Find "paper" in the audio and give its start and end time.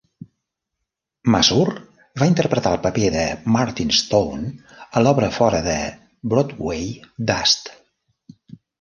2.87-3.05